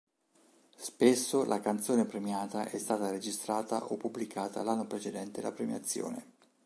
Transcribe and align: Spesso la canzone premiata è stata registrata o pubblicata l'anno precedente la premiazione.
Spesso 0.77 1.45
la 1.45 1.59
canzone 1.59 2.05
premiata 2.05 2.67
è 2.67 2.79
stata 2.79 3.11
registrata 3.11 3.85
o 3.91 3.97
pubblicata 3.97 4.63
l'anno 4.63 4.87
precedente 4.87 5.43
la 5.43 5.51
premiazione. 5.51 6.31